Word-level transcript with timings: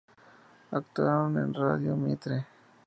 Actuaron 0.71 1.37
en 1.37 1.53
Radio 1.53 1.95
Mitre. 1.95 2.47